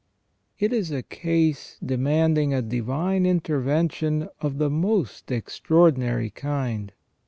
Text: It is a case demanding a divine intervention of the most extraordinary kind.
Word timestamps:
It 0.57 0.73
is 0.73 0.89
a 0.89 1.03
case 1.03 1.77
demanding 1.85 2.55
a 2.55 2.63
divine 2.63 3.23
intervention 3.23 4.29
of 4.39 4.57
the 4.57 4.71
most 4.71 5.29
extraordinary 5.31 6.31
kind. 6.31 6.91